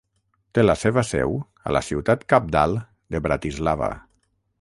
Té 0.57 0.61
la 0.63 0.75
seva 0.83 1.01
seu 1.09 1.35
a 1.71 1.75
la 1.77 1.81
ciutat 1.89 2.25
cabdal 2.35 2.73
de 3.17 3.21
Bratislava. 3.27 3.91